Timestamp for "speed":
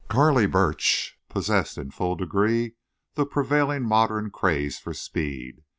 4.95-5.61